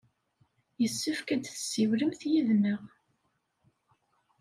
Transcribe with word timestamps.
Yessefk 0.81 1.27
ad 1.35 1.41
tessiwlemt 1.43 2.21
yid-neɣ. 2.31 2.81